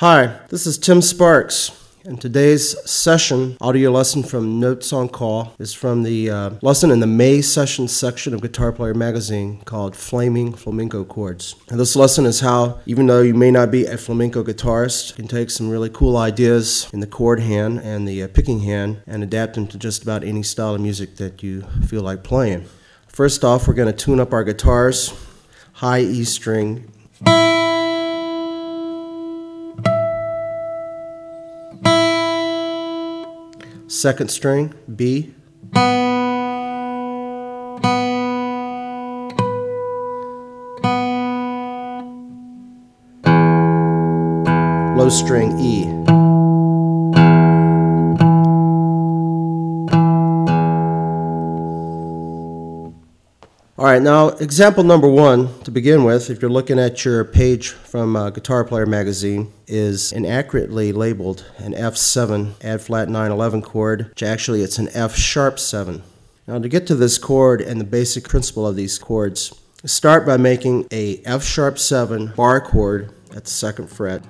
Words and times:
Hi, 0.00 0.38
this 0.48 0.66
is 0.66 0.78
Tim 0.78 1.02
Sparks. 1.02 1.72
And 2.06 2.18
today's 2.18 2.90
session, 2.90 3.58
audio 3.60 3.90
lesson 3.90 4.22
from 4.22 4.58
Notes 4.58 4.94
on 4.94 5.10
Call, 5.10 5.52
is 5.58 5.74
from 5.74 6.04
the 6.04 6.30
uh, 6.30 6.50
lesson 6.62 6.90
in 6.90 7.00
the 7.00 7.06
May 7.06 7.42
session 7.42 7.86
section 7.86 8.32
of 8.32 8.40
Guitar 8.40 8.72
Player 8.72 8.94
magazine 8.94 9.60
called 9.66 9.94
Flaming 9.94 10.54
Flamenco 10.54 11.04
Chords. 11.04 11.54
And 11.68 11.78
this 11.78 11.96
lesson 11.96 12.24
is 12.24 12.40
how, 12.40 12.80
even 12.86 13.08
though 13.08 13.20
you 13.20 13.34
may 13.34 13.50
not 13.50 13.70
be 13.70 13.84
a 13.84 13.98
flamenco 13.98 14.42
guitarist, 14.42 15.10
you 15.10 15.16
can 15.16 15.28
take 15.28 15.50
some 15.50 15.68
really 15.68 15.90
cool 15.90 16.16
ideas 16.16 16.88
in 16.94 17.00
the 17.00 17.06
chord 17.06 17.40
hand 17.40 17.80
and 17.80 18.08
the 18.08 18.22
uh, 18.22 18.28
picking 18.28 18.60
hand 18.60 19.02
and 19.06 19.22
adapt 19.22 19.52
them 19.52 19.66
to 19.66 19.76
just 19.76 20.02
about 20.02 20.24
any 20.24 20.42
style 20.42 20.76
of 20.76 20.80
music 20.80 21.16
that 21.16 21.42
you 21.42 21.60
feel 21.86 22.00
like 22.00 22.24
playing. 22.24 22.64
First 23.06 23.44
off, 23.44 23.68
we're 23.68 23.74
going 23.74 23.94
to 23.94 24.04
tune 24.04 24.18
up 24.18 24.32
our 24.32 24.44
guitars, 24.44 25.12
high 25.74 26.00
E 26.00 26.24
string. 26.24 26.90
Second 34.00 34.30
string, 34.30 34.72
B. 34.96 35.34
Low 44.96 45.10
string, 45.10 45.58
E. 45.60 45.99
All 53.90 53.96
right, 53.96 54.02
now 54.02 54.28
example 54.28 54.84
number 54.84 55.08
one 55.08 55.52
to 55.64 55.72
begin 55.72 56.04
with, 56.04 56.30
if 56.30 56.40
you're 56.40 56.48
looking 56.48 56.78
at 56.78 57.04
your 57.04 57.24
page 57.24 57.70
from 57.70 58.14
uh, 58.14 58.30
Guitar 58.30 58.62
Player 58.62 58.86
magazine, 58.86 59.52
is 59.66 60.12
inaccurately 60.12 60.92
labeled 60.92 61.44
an 61.58 61.72
F7 61.72 62.52
add 62.62 62.82
flat 62.82 63.08
911 63.08 63.62
chord, 63.62 64.10
which 64.10 64.22
actually 64.22 64.62
it's 64.62 64.78
an 64.78 64.90
F 64.94 65.16
sharp 65.16 65.58
7. 65.58 66.04
Now 66.46 66.60
to 66.60 66.68
get 66.68 66.86
to 66.86 66.94
this 66.94 67.18
chord 67.18 67.60
and 67.60 67.80
the 67.80 67.84
basic 67.84 68.28
principle 68.28 68.64
of 68.64 68.76
these 68.76 68.96
chords, 68.96 69.60
start 69.84 70.24
by 70.24 70.36
making 70.36 70.86
a 70.92 71.20
F 71.24 71.42
sharp 71.42 71.76
7 71.76 72.34
bar 72.36 72.60
chord 72.60 73.12
at 73.34 73.42
the 73.42 73.50
second 73.50 73.88
fret. 73.88 74.22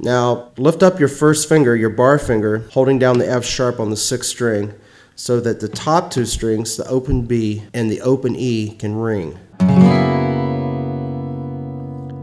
Now 0.00 0.50
lift 0.56 0.82
up 0.82 0.98
your 0.98 1.08
first 1.08 1.48
finger, 1.48 1.76
your 1.76 1.90
bar 1.90 2.18
finger, 2.18 2.66
holding 2.72 2.98
down 2.98 3.18
the 3.18 3.30
F 3.30 3.44
sharp 3.44 3.78
on 3.78 3.90
the 3.90 3.96
sixth 3.96 4.30
string 4.30 4.74
so 5.16 5.40
that 5.40 5.60
the 5.60 5.68
top 5.68 6.10
two 6.10 6.24
strings, 6.24 6.76
the 6.76 6.86
open 6.88 7.22
B 7.22 7.62
and 7.72 7.90
the 7.90 8.00
open 8.00 8.34
E, 8.36 8.74
can 8.76 8.94
ring. 8.94 9.38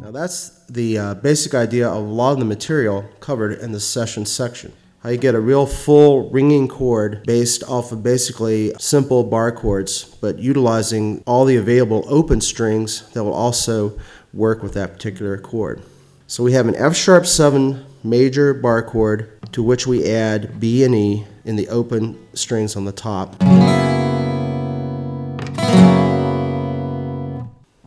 Now 0.01 0.11
that's 0.11 0.65
the 0.67 0.97
uh, 0.97 1.13
basic 1.15 1.53
idea 1.53 1.87
of 1.87 1.95
a 1.95 1.99
lot 1.99 2.33
of 2.33 2.39
the 2.39 2.45
material 2.45 3.05
covered 3.19 3.59
in 3.59 3.71
the 3.71 3.79
session 3.79 4.25
section. 4.25 4.73
How 5.03 5.09
you 5.09 5.17
get 5.17 5.33
a 5.33 5.39
real 5.39 5.65
full 5.65 6.29
ringing 6.29 6.67
chord 6.67 7.23
based 7.25 7.63
off 7.63 7.91
of 7.91 8.03
basically 8.03 8.73
simple 8.77 9.23
bar 9.23 9.51
chords, 9.51 10.03
but 10.21 10.37
utilizing 10.37 11.23
all 11.25 11.45
the 11.45 11.55
available 11.55 12.05
open 12.07 12.39
strings 12.39 13.09
that 13.13 13.23
will 13.23 13.33
also 13.33 13.99
work 14.31 14.61
with 14.61 14.73
that 14.75 14.93
particular 14.93 15.39
chord. 15.39 15.81
So 16.27 16.43
we 16.43 16.53
have 16.53 16.67
an 16.67 16.75
F 16.75 16.95
sharp 16.95 17.25
7 17.25 17.83
major 18.03 18.53
bar 18.53 18.83
chord 18.83 19.39
to 19.53 19.63
which 19.63 19.87
we 19.87 20.07
add 20.09 20.59
B 20.59 20.83
and 20.83 20.93
E 20.93 21.25
in 21.45 21.55
the 21.55 21.67
open 21.69 22.17
strings 22.33 22.75
on 22.75 22.85
the 22.85 22.91
top. 22.91 23.41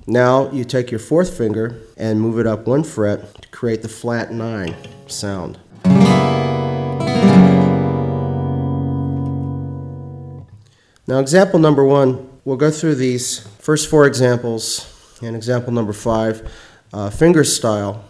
Now 0.07 0.51
you 0.51 0.65
take 0.65 0.91
your 0.91 1.01
fourth 1.01 1.37
finger 1.37 1.81
and 1.97 2.21
move 2.21 2.39
it 2.39 2.47
up 2.47 2.67
one 2.67 2.85
fret 2.85 3.35
to 3.43 3.49
create 3.49 3.83
the 3.83 3.89
flat 3.89 4.33
9 4.33 4.77
sound. 5.07 5.59
Now 11.07 11.19
example 11.19 11.59
number 11.59 11.85
one, 11.85 12.31
we'll 12.45 12.57
go 12.57 12.71
through 12.71 12.95
these 12.97 13.47
first 13.59 13.89
four 13.89 14.07
examples 14.07 14.91
and 15.23 15.37
example 15.37 15.73
number 15.73 15.93
five, 15.93 16.51
uh, 16.93 17.11
finger 17.11 17.45
style 17.45 18.05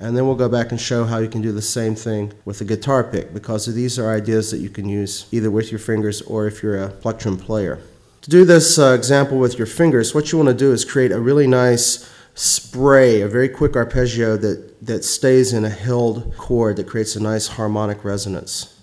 and 0.00 0.16
then 0.16 0.26
we'll 0.26 0.36
go 0.36 0.48
back 0.48 0.70
and 0.70 0.80
show 0.80 1.04
how 1.04 1.18
you 1.18 1.28
can 1.28 1.42
do 1.42 1.50
the 1.50 1.62
same 1.62 1.94
thing 1.94 2.32
with 2.44 2.60
a 2.60 2.64
guitar 2.64 3.02
pick 3.02 3.34
because 3.34 3.66
these 3.74 3.98
are 3.98 4.14
ideas 4.14 4.50
that 4.50 4.58
you 4.58 4.70
can 4.70 4.88
use 4.88 5.26
either 5.32 5.50
with 5.50 5.72
your 5.72 5.80
fingers 5.80 6.22
or 6.22 6.46
if 6.46 6.62
you're 6.62 6.80
a 6.82 6.90
plectrum 6.90 7.36
player. 7.36 7.80
To 8.22 8.30
do 8.30 8.44
this 8.44 8.78
uh, 8.78 8.92
example 8.92 9.38
with 9.38 9.58
your 9.58 9.66
fingers, 9.66 10.14
what 10.14 10.30
you 10.30 10.38
want 10.38 10.48
to 10.50 10.54
do 10.54 10.72
is 10.72 10.84
create 10.84 11.12
a 11.12 11.20
really 11.20 11.46
nice 11.46 12.08
spray, 12.34 13.20
a 13.20 13.28
very 13.28 13.48
quick 13.48 13.74
arpeggio 13.74 14.36
that, 14.36 14.86
that 14.86 15.04
stays 15.04 15.52
in 15.52 15.64
a 15.64 15.70
held 15.70 16.36
chord 16.36 16.76
that 16.76 16.86
creates 16.86 17.16
a 17.16 17.20
nice 17.20 17.48
harmonic 17.48 18.04
resonance. 18.04 18.74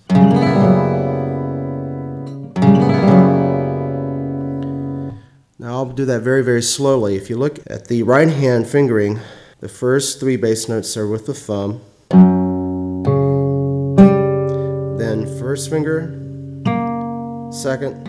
Now 5.58 5.74
I'll 5.78 5.86
do 5.86 6.06
that 6.06 6.22
very, 6.22 6.44
very 6.44 6.62
slowly. 6.62 7.16
If 7.16 7.30
you 7.30 7.38
look 7.38 7.60
at 7.68 7.88
the 7.88 8.04
right 8.04 8.28
hand 8.28 8.68
fingering, 8.68 9.22
the 9.66 9.70
first 9.70 10.20
three 10.20 10.36
bass 10.36 10.70
notes 10.70 10.96
are 10.96 11.08
with 11.08 11.26
the 11.26 11.34
thumb. 11.34 11.82
Then 15.00 15.26
first 15.40 15.72
finger, 15.72 16.02
second, 17.52 18.06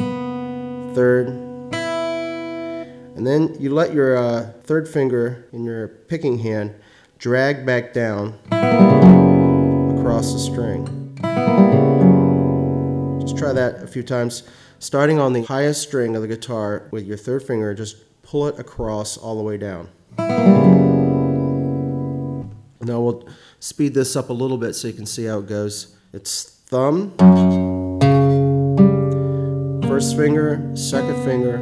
third, 0.95 1.29
and 3.17 3.27
then 3.27 3.57
you 3.59 3.73
let 3.73 3.95
your 3.95 4.19
uh, 4.19 4.53
third 4.65 4.87
finger 4.87 5.49
in 5.51 5.65
your 5.65 5.89
picking 5.89 6.41
hand 6.41 6.75
drag 7.17 7.65
back 7.65 7.95
down 7.95 8.39
across 9.99 10.35
the 10.35 10.39
string. 10.39 10.85
Just 13.23 13.39
try 13.39 13.55
that 13.55 13.83
a 13.83 13.87
few 13.87 14.03
times. 14.03 14.43
Starting 14.79 15.19
on 15.19 15.33
the 15.33 15.45
highest 15.45 15.81
string 15.81 16.17
of 16.17 16.21
the 16.21 16.29
guitar 16.29 16.87
with 16.91 17.07
your 17.07 17.17
third 17.17 17.43
finger, 17.43 17.73
just 17.73 17.97
pull 18.21 18.47
it 18.47 18.59
across 18.59 19.17
all 19.17 19.39
the 19.39 19.43
way 19.43 19.57
down. 19.57 19.89
Now 22.87 23.01
we'll 23.01 23.29
speed 23.59 23.95
this 23.95 24.15
up 24.15 24.31
a 24.31 24.33
little 24.33 24.59
bit 24.59 24.75
so 24.75 24.87
you 24.87 24.95
can 24.95 25.07
see 25.07 25.25
how 25.25 25.41
it 25.41 25.49
goes. 25.49 25.97
It's 26.13 26.45
thumb, 26.45 27.11
first 29.89 30.17
finger, 30.17 30.71
second 30.77 31.25
finger, 31.25 31.59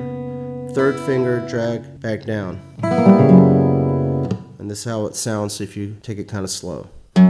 third 0.75 1.01
finger, 1.01 1.41
drag 1.49 1.99
back 1.99 2.25
down. 2.25 2.61
And 4.59 4.71
this 4.71 4.81
is 4.81 4.85
how 4.85 5.07
it 5.07 5.17
sounds 5.17 5.63
if 5.63 5.79
you 5.79 5.97
take 6.03 6.19
it 6.19 6.29
kind 6.29 6.45
of 6.45 6.51
slow. 6.51 6.89
You 7.17 7.23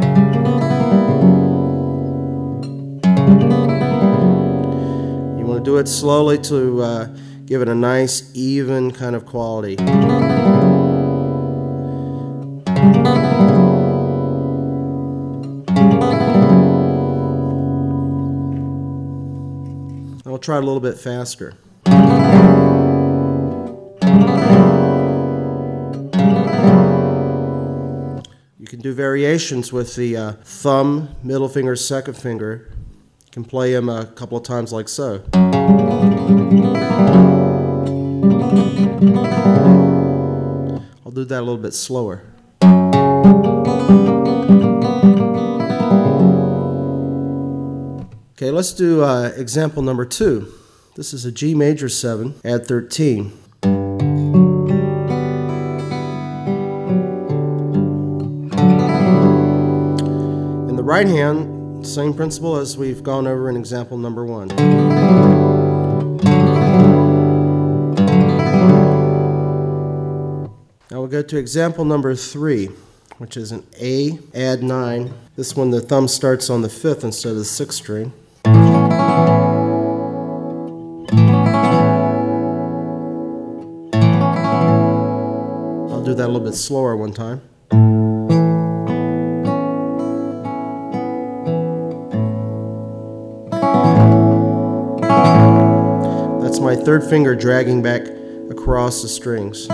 want 5.47 5.65
to 5.65 5.71
do 5.71 5.77
it 5.79 5.87
slowly 5.87 6.39
to 6.39 6.83
uh, 6.83 7.17
give 7.47 7.63
it 7.63 7.69
a 7.69 7.77
nice, 7.77 8.29
even 8.35 8.91
kind 8.91 9.15
of 9.15 9.25
quality. 9.25 9.77
Try 20.45 20.59
it 20.59 20.63
a 20.63 20.67
little 20.67 20.79
bit 20.79 20.99
faster. 20.99 21.55
You 28.59 28.67
can 28.67 28.81
do 28.81 28.93
variations 28.93 29.73
with 29.73 29.97
the 29.97 30.17
uh, 30.19 30.33
thumb, 30.45 31.17
middle 31.23 31.49
finger, 31.49 31.75
second 31.77 32.15
finger. 32.15 32.69
You 33.25 33.33
can 33.33 33.45
play 33.45 33.73
them 33.73 33.89
a 33.89 34.05
couple 34.05 34.37
of 34.37 34.45
times 34.45 34.71
like 34.71 34.91
so. 34.91 35.23
I'll 41.07 41.11
do 41.11 41.25
that 41.25 41.39
a 41.39 41.41
little 41.41 41.57
bit 41.57 41.73
slower. 41.73 42.23
Okay, 48.45 48.51
let's 48.51 48.75
do 48.75 49.03
uh, 49.03 49.33
example 49.37 49.83
number 49.83 50.05
two. 50.05 50.53
This 50.97 51.15
is 51.15 51.25
a 51.25 51.33
G 51.33 51.55
major 51.55 51.89
7, 51.89 52.35
add 52.45 52.67
13. 52.67 53.33
In 60.69 60.77
the 60.77 60.83
right 60.83 61.07
hand, 61.07 61.87
same 61.87 62.13
principle 62.13 62.57
as 62.57 62.77
we've 62.77 63.03
gone 63.03 63.27
over 63.27 63.49
in 63.49 63.57
example 63.57 63.97
number 63.97 64.27
one. 64.27 64.49
Now 70.91 70.99
we'll 71.01 71.07
go 71.07 71.23
to 71.23 71.39
example 71.39 71.87
number 71.87 72.15
three 72.15 72.69
which 73.19 73.37
is 73.37 73.53
an 73.53 73.65
A, 73.81 74.19
add 74.35 74.63
9. 74.63 75.15
This 75.37 75.55
one, 75.55 75.71
the 75.71 75.81
thumb 75.81 76.09
starts 76.09 76.51
on 76.51 76.63
the 76.63 76.69
fifth 76.69 77.05
instead 77.05 77.31
of 77.31 77.37
the 77.37 77.45
sixth 77.45 77.79
string. 77.79 78.13
little 86.35 86.51
bit 86.51 86.57
slower 86.57 86.97
one 86.97 87.13
time. 87.13 87.41
That's 96.43 96.59
my 96.59 96.75
third 96.75 97.05
finger 97.05 97.37
dragging 97.37 97.83
back 97.83 98.03
across 98.51 99.03
the 99.03 99.09
strings. 99.09 99.67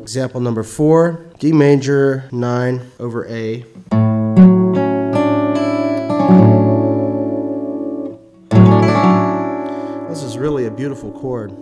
Example 0.00 0.40
number 0.40 0.62
four, 0.62 1.26
D 1.38 1.52
major 1.52 2.30
9 2.32 2.92
over 2.98 3.26
A. 3.28 3.66
This 10.18 10.30
is 10.30 10.36
really 10.36 10.66
a 10.66 10.70
beautiful 10.72 11.12
chord. 11.12 11.52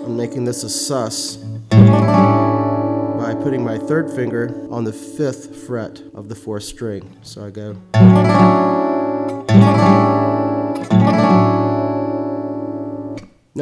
I'm 0.00 0.16
making 0.16 0.46
this 0.46 0.64
a 0.64 0.68
sus 0.68 1.36
by 1.70 3.36
putting 3.40 3.62
my 3.62 3.78
third 3.78 4.10
finger 4.10 4.66
on 4.68 4.82
the 4.82 4.92
fifth 4.92 5.64
fret 5.64 6.02
of 6.12 6.28
the 6.28 6.34
fourth 6.34 6.64
string. 6.64 7.20
So 7.22 7.46
I 7.46 7.50
go. 7.50 7.76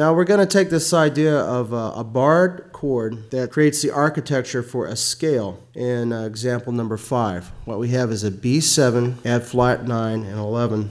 Now 0.01 0.15
we're 0.15 0.23
going 0.23 0.39
to 0.39 0.47
take 0.47 0.71
this 0.71 0.95
idea 0.95 1.37
of 1.37 1.75
uh, 1.75 1.93
a 1.95 2.03
barred 2.03 2.71
chord 2.71 3.29
that 3.29 3.51
creates 3.51 3.83
the 3.83 3.91
architecture 3.91 4.63
for 4.63 4.87
a 4.87 4.95
scale 4.95 5.63
in 5.75 6.11
uh, 6.11 6.23
example 6.23 6.73
number 6.73 6.97
five. 6.97 7.51
What 7.65 7.77
we 7.77 7.89
have 7.89 8.09
is 8.09 8.23
a 8.23 8.31
B7, 8.31 9.23
add 9.27 9.43
flat 9.43 9.87
9 9.87 10.23
and 10.23 10.39
11. 10.39 10.89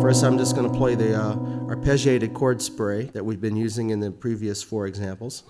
First, 0.00 0.22
I'm 0.22 0.38
just 0.38 0.54
going 0.54 0.70
to 0.70 0.78
play 0.78 0.94
the 0.94 1.20
uh, 1.20 1.34
arpeggiated 1.66 2.34
chord 2.34 2.62
spray 2.62 3.06
that 3.06 3.24
we've 3.24 3.40
been 3.40 3.56
using 3.56 3.90
in 3.90 3.98
the 3.98 4.12
previous 4.12 4.62
four 4.62 4.86
examples. 4.86 5.42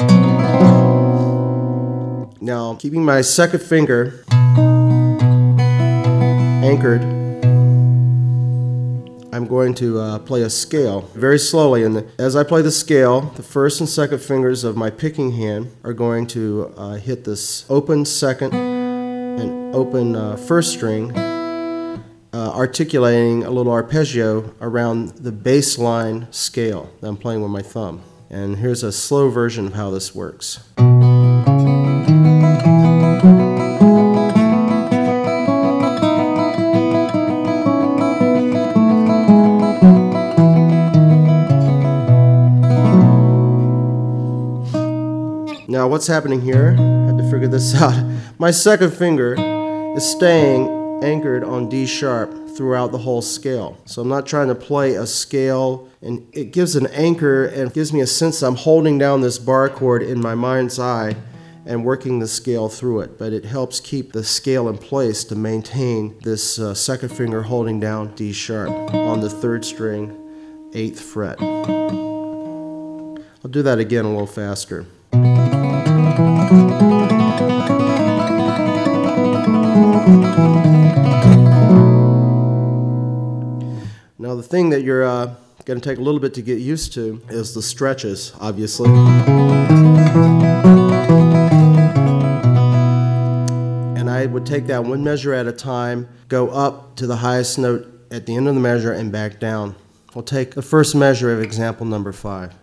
Now, 2.40 2.76
keeping 2.80 3.04
my 3.04 3.20
second 3.20 3.60
finger 3.60 4.24
anchored 6.64 7.17
I'm 9.30 9.46
going 9.46 9.74
to 9.74 9.98
uh, 9.98 10.18
play 10.20 10.42
a 10.42 10.48
scale 10.48 11.02
very 11.14 11.38
slowly. 11.38 11.84
And 11.84 12.06
as 12.18 12.34
I 12.34 12.44
play 12.44 12.62
the 12.62 12.70
scale, 12.70 13.20
the 13.20 13.42
first 13.42 13.78
and 13.78 13.88
second 13.88 14.20
fingers 14.20 14.64
of 14.64 14.74
my 14.76 14.88
picking 14.88 15.32
hand 15.32 15.70
are 15.84 15.92
going 15.92 16.26
to 16.28 16.72
uh, 16.76 16.94
hit 16.94 17.24
this 17.24 17.66
open 17.68 18.06
second 18.06 18.54
and 18.54 19.74
open 19.74 20.16
uh, 20.16 20.36
first 20.36 20.72
string, 20.72 21.16
uh, 21.16 22.02
articulating 22.32 23.44
a 23.44 23.50
little 23.50 23.72
arpeggio 23.72 24.54
around 24.62 25.10
the 25.10 25.32
bass 25.32 25.76
line 25.76 26.26
scale 26.30 26.90
that 27.00 27.08
I'm 27.08 27.18
playing 27.18 27.42
with 27.42 27.50
my 27.50 27.62
thumb. 27.62 28.02
And 28.30 28.56
here's 28.56 28.82
a 28.82 28.92
slow 28.92 29.28
version 29.28 29.66
of 29.66 29.74
how 29.74 29.90
this 29.90 30.14
works. 30.14 30.60
What's 45.98 46.06
happening 46.06 46.40
here? 46.40 46.74
Had 46.74 47.18
to 47.18 47.28
figure 47.28 47.48
this 47.48 47.74
out. 47.82 48.00
My 48.38 48.52
second 48.52 48.92
finger 48.92 49.34
is 49.96 50.08
staying 50.08 50.68
anchored 51.02 51.42
on 51.42 51.68
D 51.68 51.86
sharp 51.86 52.50
throughout 52.50 52.92
the 52.92 52.98
whole 52.98 53.20
scale. 53.20 53.76
So 53.84 54.02
I'm 54.02 54.08
not 54.08 54.24
trying 54.24 54.46
to 54.46 54.54
play 54.54 54.94
a 54.94 55.08
scale, 55.08 55.88
and 56.00 56.24
it 56.32 56.52
gives 56.52 56.76
an 56.76 56.86
anchor 56.88 57.46
and 57.46 57.72
gives 57.72 57.92
me 57.92 58.00
a 58.00 58.06
sense 58.06 58.42
I'm 58.42 58.54
holding 58.54 58.96
down 58.96 59.22
this 59.22 59.40
bar 59.40 59.68
chord 59.68 60.04
in 60.04 60.20
my 60.20 60.36
mind's 60.36 60.78
eye 60.78 61.16
and 61.66 61.84
working 61.84 62.20
the 62.20 62.28
scale 62.28 62.68
through 62.68 63.00
it. 63.00 63.18
But 63.18 63.32
it 63.32 63.44
helps 63.44 63.80
keep 63.80 64.12
the 64.12 64.22
scale 64.22 64.68
in 64.68 64.78
place 64.78 65.24
to 65.24 65.34
maintain 65.34 66.14
this 66.22 66.60
uh, 66.60 66.74
second 66.74 67.08
finger 67.08 67.42
holding 67.42 67.80
down 67.80 68.14
D 68.14 68.32
sharp 68.32 68.70
on 68.94 69.18
the 69.18 69.30
third 69.30 69.64
string, 69.64 70.16
eighth 70.74 71.00
fret. 71.00 71.42
I'll 71.42 73.16
do 73.50 73.62
that 73.62 73.80
again 73.80 74.04
a 74.04 74.10
little 74.10 74.28
faster. 74.28 74.86
The 84.38 84.44
thing 84.44 84.70
that 84.70 84.82
you're 84.82 85.02
uh, 85.02 85.34
going 85.64 85.80
to 85.80 85.88
take 85.88 85.98
a 85.98 86.00
little 86.00 86.20
bit 86.20 86.32
to 86.34 86.42
get 86.42 86.60
used 86.60 86.92
to 86.92 87.20
is 87.28 87.54
the 87.54 87.62
stretches, 87.62 88.32
obviously. 88.40 88.88
And 93.98 94.08
I 94.08 94.26
would 94.26 94.46
take 94.46 94.68
that 94.68 94.84
one 94.84 95.02
measure 95.02 95.34
at 95.34 95.48
a 95.48 95.52
time, 95.52 96.08
go 96.28 96.50
up 96.50 96.94
to 96.96 97.06
the 97.08 97.16
highest 97.16 97.58
note 97.58 97.86
at 98.12 98.26
the 98.26 98.36
end 98.36 98.46
of 98.46 98.54
the 98.54 98.60
measure, 98.60 98.92
and 98.92 99.10
back 99.10 99.40
down. 99.40 99.74
We'll 100.14 100.22
take 100.22 100.54
the 100.54 100.62
first 100.62 100.94
measure 100.94 101.32
of 101.32 101.42
example 101.42 101.84
number 101.84 102.12
five. 102.12 102.54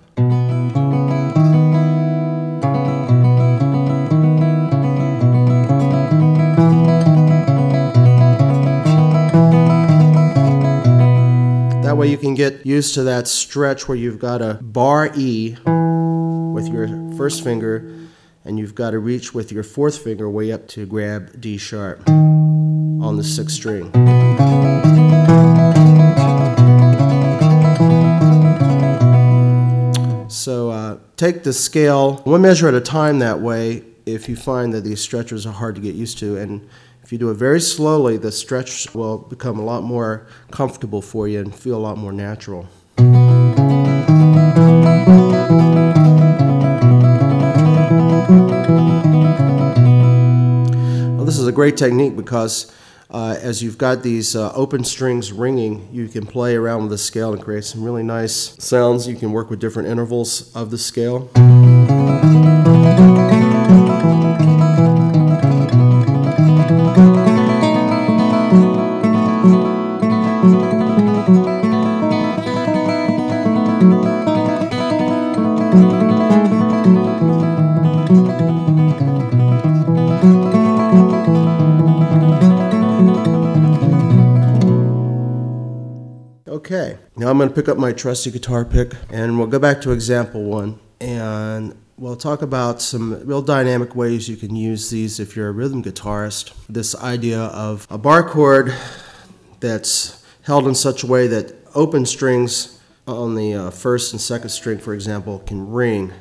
That 11.95 11.99
way 11.99 12.11
you 12.11 12.17
can 12.17 12.33
get 12.33 12.65
used 12.65 12.93
to 12.95 13.03
that 13.03 13.25
stretch 13.25 13.87
where 13.87 13.95
you've 13.95 14.19
got 14.19 14.41
a 14.41 14.55
bar 14.55 15.13
E 15.15 15.55
with 15.65 16.67
your 16.67 16.89
first 17.15 17.41
finger 17.41 17.89
and 18.43 18.59
you've 18.59 18.75
got 18.75 18.89
to 18.89 18.99
reach 18.99 19.33
with 19.33 19.49
your 19.49 19.63
fourth 19.63 19.99
finger 19.99 20.29
way 20.29 20.51
up 20.51 20.67
to 20.67 20.85
grab 20.85 21.39
D 21.39 21.55
sharp 21.55 22.05
on 22.09 23.15
the 23.15 23.23
sixth 23.23 23.55
string. 23.55 23.93
So 30.29 30.71
uh, 30.71 30.97
take 31.15 31.43
the 31.43 31.53
scale 31.53 32.17
one 32.25 32.41
measure 32.41 32.67
at 32.67 32.73
a 32.73 32.81
time 32.81 33.19
that 33.19 33.39
way 33.39 33.85
if 34.05 34.27
you 34.27 34.35
find 34.35 34.73
that 34.73 34.81
these 34.81 34.99
stretches 34.99 35.45
are 35.45 35.53
hard 35.53 35.75
to 35.75 35.81
get 35.81 35.95
used 35.95 36.17
to 36.17 36.35
and 36.35 36.67
if 37.05 37.11
you 37.11 37.19
do 37.19 37.29
it 37.29 37.35
very 37.35 37.61
slowly, 37.61 38.17
the 38.17 38.31
stretch 38.31 38.95
will 38.95 39.19
become 39.19 39.59
a 39.59 39.63
lot 39.63 39.83
more 39.83 40.25
comfortable 40.49 41.03
for 41.03 41.27
you 41.27 41.39
and 41.39 41.53
feel 41.53 41.77
a 41.77 41.77
lot 41.77 41.99
more 41.99 42.11
natural. 42.11 42.67
Well, 51.15 51.25
this 51.25 51.37
is 51.37 51.45
a 51.45 51.51
great 51.51 51.77
technique 51.77 52.15
because 52.15 52.73
uh, 53.11 53.37
as 53.39 53.61
you've 53.61 53.77
got 53.77 54.01
these 54.01 54.35
uh, 54.35 54.51
open 54.55 54.83
strings 54.83 55.31
ringing, 55.31 55.87
you 55.91 56.07
can 56.07 56.25
play 56.25 56.55
around 56.55 56.81
with 56.81 56.89
the 56.89 56.97
scale 56.97 57.33
and 57.33 57.43
create 57.43 57.65
some 57.65 57.83
really 57.83 58.01
nice 58.01 58.55
sounds. 58.57 59.07
You 59.07 59.15
can 59.15 59.31
work 59.31 59.51
with 59.51 59.59
different 59.59 59.89
intervals 59.89 60.51
of 60.55 60.71
the 60.71 60.79
scale. 60.79 61.29
Pick 87.55 87.69
up 87.69 87.77
my 87.77 87.93
trusty 87.93 88.29
guitar 88.29 88.65
pick 88.65 88.91
and 89.09 89.37
we'll 89.37 89.47
go 89.47 89.57
back 89.57 89.79
to 89.79 89.91
example 89.91 90.43
one 90.43 90.77
and 90.99 91.73
we'll 91.97 92.17
talk 92.17 92.41
about 92.41 92.81
some 92.81 93.25
real 93.25 93.41
dynamic 93.41 93.95
ways 93.95 94.27
you 94.27 94.35
can 94.35 94.57
use 94.57 94.89
these 94.89 95.21
if 95.21 95.37
you're 95.37 95.47
a 95.47 95.53
rhythm 95.53 95.81
guitarist. 95.81 96.51
This 96.67 96.93
idea 96.95 97.39
of 97.39 97.87
a 97.89 97.97
bar 97.97 98.27
chord 98.27 98.73
that's 99.61 100.21
held 100.41 100.67
in 100.67 100.75
such 100.75 101.03
a 101.03 101.07
way 101.07 101.27
that 101.27 101.55
open 101.73 102.05
strings 102.05 102.81
on 103.07 103.35
the 103.35 103.53
uh, 103.53 103.69
first 103.69 104.11
and 104.11 104.19
second 104.19 104.49
string, 104.49 104.77
for 104.77 104.93
example, 104.93 105.39
can 105.39 105.71
ring. 105.71 106.11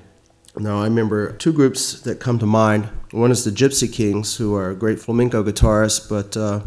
Now, 0.56 0.82
I 0.82 0.84
remember 0.84 1.32
two 1.32 1.52
groups 1.52 2.00
that 2.02 2.20
come 2.20 2.38
to 2.38 2.46
mind. 2.46 2.88
One 3.10 3.32
is 3.32 3.44
the 3.44 3.50
Gypsy 3.50 3.92
Kings, 3.92 4.36
who 4.36 4.54
are 4.54 4.72
great 4.72 5.00
flamenco 5.00 5.42
guitarists, 5.42 6.08
but 6.08 6.36
uh, 6.36 6.60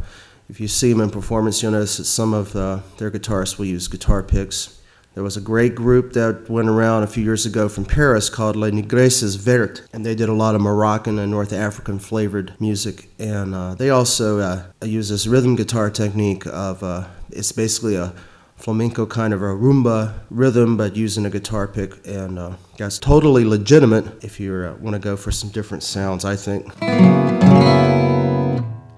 if 0.49 0.59
you 0.59 0.67
see 0.67 0.91
them 0.91 1.01
in 1.01 1.09
performance, 1.09 1.61
you'll 1.61 1.73
notice 1.73 1.97
that 1.97 2.05
some 2.05 2.33
of 2.33 2.55
uh, 2.55 2.79
their 2.97 3.11
guitarists 3.11 3.57
will 3.57 3.65
use 3.65 3.87
guitar 3.87 4.23
picks. 4.23 4.79
There 5.13 5.23
was 5.23 5.35
a 5.35 5.41
great 5.41 5.73
group 5.73 6.13
that 6.13 6.47
went 6.47 6.69
around 6.69 7.01
a 7.01 7.07
few 7.07 7.23
years 7.23 7.45
ago 7.45 7.67
from 7.69 7.85
Paris 7.85 8.29
called 8.29 8.55
Les 8.55 8.69
Négresses 8.69 9.35
Vertes, 9.35 9.81
and 9.91 10.05
they 10.05 10.13
did 10.13 10.29
a 10.29 10.33
lot 10.33 10.53
of 10.53 10.61
Moroccan 10.61 11.17
and 11.17 11.31
North 11.31 11.51
African 11.51 11.97
flavored 11.97 12.53
music. 12.59 13.09
And 13.17 13.55
uh, 13.55 13.73
they 13.73 13.89
also 13.89 14.39
uh, 14.39 14.63
use 14.83 15.09
this 15.09 15.25
rhythm 15.25 15.55
guitar 15.55 15.89
technique 15.89 16.45
of 16.45 16.83
uh, 16.83 17.07
it's 17.31 17.51
basically 17.51 17.95
a 17.95 18.13
flamenco 18.57 19.07
kind 19.07 19.33
of 19.33 19.41
a 19.41 19.45
rumba 19.45 20.13
rhythm, 20.29 20.77
but 20.77 20.95
using 20.95 21.25
a 21.25 21.31
guitar 21.31 21.67
pick, 21.67 22.05
and 22.05 22.37
uh, 22.37 22.53
that's 22.77 22.99
totally 22.99 23.43
legitimate 23.43 24.23
if 24.23 24.39
you 24.39 24.53
uh, 24.53 24.75
want 24.79 24.93
to 24.93 24.99
go 24.99 25.17
for 25.17 25.31
some 25.31 25.49
different 25.49 25.81
sounds. 25.81 26.25
I 26.25 26.35
think. 26.35 27.16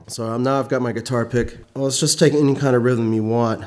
So 0.10 0.28
um, 0.28 0.42
now 0.42 0.60
I've 0.60 0.70
got 0.70 0.82
my 0.82 0.92
guitar 0.92 1.24
pick. 1.24 1.60
Well, 1.76 1.84
let's 1.84 2.00
just 2.00 2.18
take 2.18 2.34
any 2.34 2.56
kind 2.56 2.76
of 2.76 2.82
rhythm 2.82 3.14
you 3.14 3.24
want. 3.24 3.64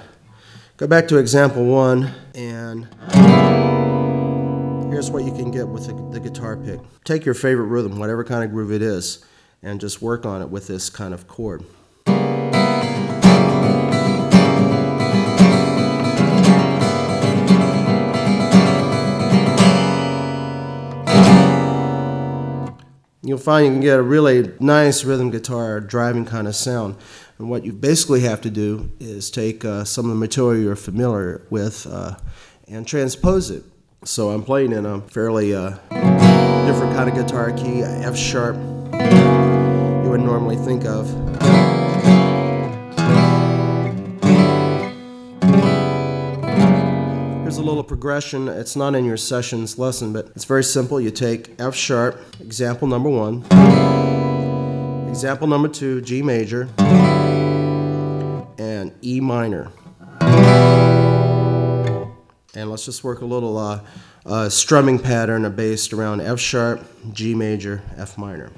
Go 0.76 0.88
back 0.88 1.06
to 1.08 1.18
example 1.18 1.64
one, 1.64 2.12
and 2.34 2.88
here's 4.92 5.08
what 5.08 5.22
you 5.24 5.30
can 5.30 5.52
get 5.52 5.68
with 5.68 5.86
the, 5.86 5.94
the 6.10 6.18
guitar 6.18 6.56
pick. 6.56 6.80
Take 7.04 7.24
your 7.24 7.34
favorite 7.34 7.66
rhythm, 7.66 7.96
whatever 7.96 8.24
kind 8.24 8.42
of 8.42 8.50
groove 8.50 8.72
it 8.72 8.82
is, 8.82 9.24
and 9.62 9.80
just 9.80 10.02
work 10.02 10.26
on 10.26 10.42
it 10.42 10.48
with 10.48 10.66
this 10.66 10.90
kind 10.90 11.14
of 11.14 11.28
chord. 11.28 11.62
You'll 23.22 23.38
find 23.38 23.66
you 23.66 23.72
can 23.72 23.80
get 23.80 23.98
a 23.98 24.02
really 24.02 24.52
nice 24.60 25.04
rhythm 25.04 25.30
guitar 25.30 25.80
driving 25.80 26.24
kind 26.24 26.48
of 26.48 26.56
sound. 26.56 26.96
And 27.38 27.48
what 27.48 27.64
you 27.64 27.72
basically 27.72 28.20
have 28.20 28.40
to 28.42 28.50
do 28.50 28.90
is 29.00 29.30
take 29.30 29.64
uh, 29.64 29.84
some 29.84 30.06
of 30.06 30.10
the 30.10 30.16
material 30.16 30.62
you're 30.62 30.76
familiar 30.76 31.46
with 31.50 31.86
uh, 31.86 32.16
and 32.68 32.86
transpose 32.86 33.50
it. 33.50 33.64
So 34.04 34.30
I'm 34.30 34.42
playing 34.42 34.72
in 34.72 34.84
a 34.84 35.00
fairly 35.02 35.54
uh, 35.54 35.70
different 36.66 36.94
kind 36.96 37.08
of 37.08 37.14
guitar 37.14 37.52
key, 37.52 37.82
F 37.82 38.16
sharp, 38.16 38.56
you 38.56 40.10
would 40.10 40.20
normally 40.20 40.56
think 40.56 40.84
of. 40.84 41.61
A 47.62 47.64
little 47.64 47.84
progression. 47.84 48.48
It's 48.48 48.74
not 48.74 48.96
in 48.96 49.04
your 49.04 49.16
sessions 49.16 49.78
lesson, 49.78 50.12
but 50.12 50.30
it's 50.34 50.44
very 50.44 50.64
simple. 50.64 51.00
You 51.00 51.12
take 51.12 51.60
F 51.60 51.76
sharp, 51.76 52.20
example 52.40 52.88
number 52.88 53.08
one, 53.08 53.44
example 55.08 55.46
number 55.46 55.68
two, 55.68 56.00
G 56.00 56.22
major, 56.22 56.68
and 58.58 58.92
E 59.04 59.20
minor. 59.20 59.70
And 62.54 62.68
let's 62.68 62.84
just 62.84 63.04
work 63.04 63.20
a 63.20 63.26
little 63.26 63.56
uh, 63.56 63.80
uh, 64.26 64.48
strumming 64.48 64.98
pattern 64.98 65.50
based 65.54 65.92
around 65.92 66.20
F 66.20 66.40
sharp, 66.40 66.84
G 67.12 67.34
major, 67.34 67.80
F 67.96 68.18
minor. 68.18 68.50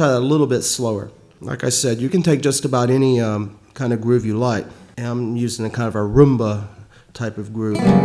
Try 0.00 0.08
that 0.08 0.16
a 0.16 0.20
little 0.20 0.46
bit 0.46 0.62
slower. 0.62 1.10
Like 1.42 1.62
I 1.62 1.68
said, 1.68 2.00
you 2.00 2.08
can 2.08 2.22
take 2.22 2.40
just 2.40 2.64
about 2.64 2.88
any 2.88 3.20
um, 3.20 3.58
kind 3.74 3.92
of 3.92 4.00
groove 4.00 4.24
you 4.24 4.38
like. 4.38 4.64
And 4.96 5.06
I'm 5.06 5.36
using 5.36 5.66
a 5.66 5.68
kind 5.68 5.88
of 5.88 5.94
a 5.94 5.98
rumba 5.98 6.68
type 7.12 7.36
of 7.36 7.52
groove. 7.52 7.76
And 7.76 8.00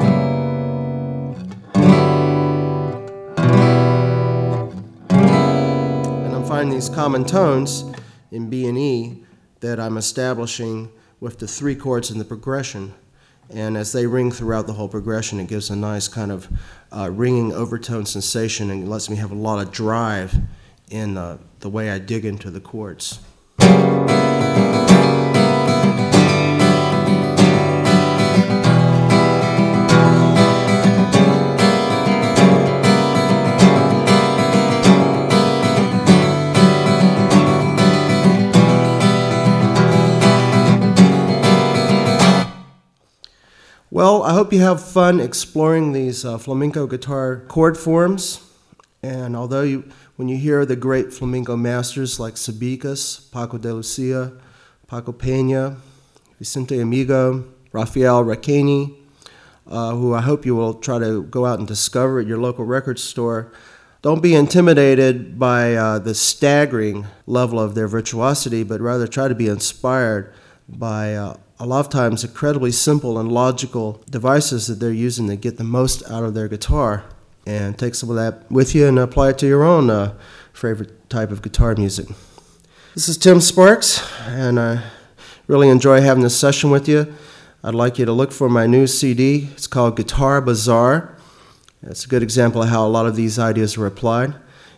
I'm 6.35 6.45
finding 6.45 6.71
these 6.71 6.89
common 6.89 7.23
tones 7.23 7.85
in 8.29 8.49
B 8.49 8.67
and 8.67 8.77
E 8.77 9.23
that 9.61 9.79
I'm 9.79 9.95
establishing 9.95 10.91
with 11.21 11.39
the 11.39 11.47
three 11.47 11.75
chords 11.75 12.11
in 12.11 12.17
the 12.17 12.25
progression. 12.25 12.93
And 13.49 13.77
as 13.77 13.93
they 13.93 14.05
ring 14.05 14.31
throughout 14.31 14.67
the 14.67 14.73
whole 14.73 14.89
progression, 14.89 15.39
it 15.39 15.47
gives 15.47 15.69
a 15.69 15.77
nice 15.77 16.09
kind 16.09 16.33
of 16.33 16.49
uh, 16.91 17.09
ringing 17.09 17.53
overtone 17.53 18.05
sensation 18.05 18.69
and 18.69 18.89
lets 18.89 19.09
me 19.09 19.15
have 19.15 19.31
a 19.31 19.35
lot 19.35 19.65
of 19.65 19.71
drive 19.71 20.35
in 20.89 21.17
uh, 21.17 21.37
the 21.65 21.69
way 21.71 21.89
I 21.89 21.97
dig 21.97 22.25
into 22.25 22.51
the 22.51 22.59
chords. 22.59 23.17
Well, 43.89 44.21
I 44.21 44.33
hope 44.33 44.53
you 44.53 44.59
have 44.59 44.87
fun 44.87 45.19
exploring 45.19 45.93
these 45.93 46.23
uh, 46.23 46.37
flamenco 46.37 46.85
guitar 46.85 47.37
chord 47.47 47.75
forms. 47.75 48.39
And 49.01 49.35
although 49.35 49.63
you 49.63 49.85
when 50.15 50.29
you 50.29 50.37
hear 50.37 50.65
the 50.65 50.75
great 50.75 51.11
flamenco 51.11 51.57
masters 51.57 52.19
like 52.19 52.35
Sabicas, 52.35 53.29
Paco 53.31 53.57
de 53.57 53.73
Lucia, 53.73 54.31
Paco 54.87 55.11
Pena, 55.11 55.77
Vicente 56.39 56.79
Amigo, 56.79 57.45
Rafael 57.73 58.23
Riqueni, 58.23 58.95
uh, 59.67 59.91
who 59.91 60.13
I 60.13 60.21
hope 60.21 60.45
you 60.45 60.55
will 60.55 60.75
try 60.75 60.99
to 60.99 61.23
go 61.23 61.45
out 61.45 61.59
and 61.59 61.67
discover 61.67 62.19
at 62.19 62.27
your 62.27 62.37
local 62.37 62.63
record 62.63 62.97
store. 62.97 63.51
Don't 64.01 64.21
be 64.21 64.35
intimidated 64.35 65.37
by 65.37 65.73
uh, 65.73 65.99
the 65.99 66.15
staggering 66.15 67.07
level 67.25 67.59
of 67.59 67.75
their 67.75 67.87
virtuosity, 67.87 68.63
but 68.63 68.79
rather 68.79 69.07
try 69.07 69.27
to 69.27 69.35
be 69.35 69.47
inspired 69.47 70.31
by 70.69 71.15
uh, 71.15 71.35
a 71.59 71.65
lot 71.65 71.79
of 71.79 71.89
times 71.89 72.23
incredibly 72.23 72.71
simple 72.71 73.17
and 73.19 73.31
logical 73.31 74.03
devices 74.09 74.67
that 74.67 74.75
they're 74.75 74.91
using 74.91 75.27
to 75.27 75.35
get 75.35 75.57
the 75.57 75.63
most 75.63 76.09
out 76.09 76.23
of 76.23 76.33
their 76.35 76.47
guitar 76.47 77.03
and 77.45 77.77
take 77.77 77.95
some 77.95 78.09
of 78.09 78.15
that 78.15 78.49
with 78.51 78.73
you 78.73 78.87
and 78.87 78.97
apply 78.97 79.29
it 79.29 79.37
to 79.39 79.47
your 79.47 79.63
own 79.63 79.89
uh, 79.89 80.13
favorite 80.53 81.09
type 81.09 81.31
of 81.31 81.41
guitar 81.41 81.75
music. 81.75 82.07
This 82.93 83.09
is 83.09 83.17
Tim 83.17 83.41
Sparks, 83.41 84.01
and 84.27 84.59
I 84.59 84.83
really 85.47 85.69
enjoy 85.69 86.01
having 86.01 86.23
this 86.23 86.37
session 86.37 86.71
with 86.71 86.87
you. 86.87 87.13
I'd 87.63 87.75
like 87.75 87.99
you 87.99 88.05
to 88.05 88.11
look 88.11 88.31
for 88.31 88.47
my 88.47 88.67
new 88.67 88.87
CD. 88.87 89.49
It's 89.51 89.67
called 89.67 89.97
Guitar 89.97 90.39
Bazaar. 90.41 91.17
It's 91.81 92.05
a 92.05 92.07
good 92.07 92.23
example 92.23 92.63
of 92.63 92.69
how 92.69 92.85
a 92.85 92.89
lot 92.89 93.05
of 93.05 93.15
these 93.15 93.37
ideas 93.37 93.77
are 93.77 93.85
applied. 93.85 94.33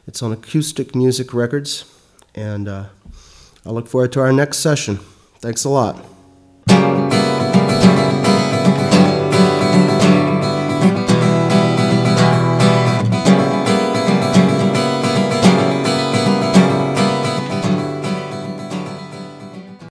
It's 0.08 0.24
on 0.24 0.32
Acoustic 0.32 0.96
Music 0.96 1.34
Records, 1.34 1.86
and 2.34 2.68
uh, 2.68 2.86
I 3.66 3.70
look 3.70 3.88
forward 3.88 4.12
to 4.14 4.22
our 4.22 4.34
next 4.34 4.60
session. 4.60 5.00
Thanks 5.40 5.64
a 5.64 5.70
lot. 5.70 6.04